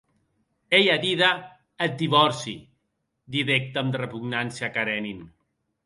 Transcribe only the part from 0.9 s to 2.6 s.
a díder, eth divòrci,